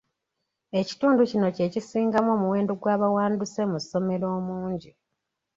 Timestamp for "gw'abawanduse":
2.81-3.61